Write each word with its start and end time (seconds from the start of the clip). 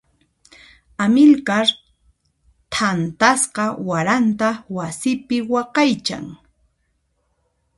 Amilcar 1.03 1.67
thantasqa 2.73 3.65
waranta 3.87 4.49
wasipi 4.75 5.37
waqaychan. 5.51 6.25